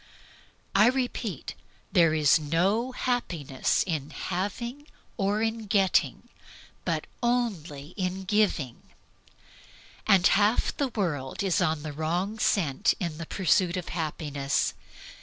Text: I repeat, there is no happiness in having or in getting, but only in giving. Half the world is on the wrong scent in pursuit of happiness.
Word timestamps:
I 0.73 0.87
repeat, 0.87 1.53
there 1.91 2.15
is 2.15 2.39
no 2.39 2.91
happiness 2.91 3.83
in 3.85 4.09
having 4.09 4.87
or 5.15 5.43
in 5.43 5.67
getting, 5.67 6.27
but 6.83 7.05
only 7.21 7.89
in 7.89 8.23
giving. 8.23 8.81
Half 10.07 10.75
the 10.77 10.87
world 10.87 11.43
is 11.43 11.61
on 11.61 11.83
the 11.83 11.93
wrong 11.93 12.39
scent 12.39 12.95
in 12.99 13.23
pursuit 13.25 13.77
of 13.77 13.89
happiness. 13.89 14.73